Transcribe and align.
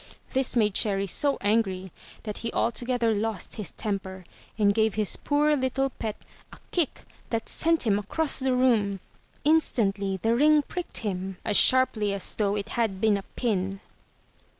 This 0.31 0.55
made 0.55 0.73
Cherry 0.73 1.05
so 1.05 1.37
angry 1.41 1.91
that 2.23 2.39
he 2.39 2.51
altogether 2.53 3.13
lost 3.13 3.57
his 3.57 3.69
temper 3.69 4.25
and 4.57 4.73
gave 4.73 4.95
his 4.95 5.15
poor 5.15 5.55
little 5.55 5.91
pet 5.91 6.15
a 6.51 6.57
kick 6.71 7.03
that 7.29 7.47
sent 7.47 7.83
him 7.85 7.99
across 7.99 8.39
the 8.39 8.55
room. 8.55 8.99
Instantly 9.43 10.17
the 10.17 10.33
ring 10.35 10.63
pricked 10.63 10.97
him 11.05 11.37
as 11.45 11.55
sharply 11.57 12.13
as 12.13 12.33
though 12.33 12.55
it 12.55 12.69
had 12.69 12.99
been 12.99 13.15
a 13.15 13.21
pin. 13.35 13.79